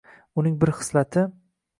Uning 0.43 0.55
bir 0.63 0.71
xislati 0.79 1.25